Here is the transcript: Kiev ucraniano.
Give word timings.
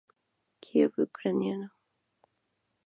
Kiev 0.61 0.93
ucraniano. 1.05 1.69